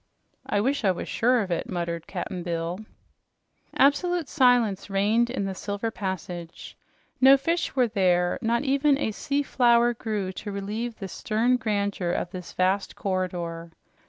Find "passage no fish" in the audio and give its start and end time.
5.91-7.75